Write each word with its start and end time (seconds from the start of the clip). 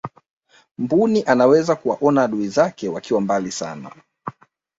mbuni 0.77 1.23
anaweza 1.23 1.75
kuwaona 1.75 2.23
adui 2.23 2.47
zake 2.47 2.89
wakiwa 2.89 3.21
mbali 3.21 3.51
sana 3.51 3.91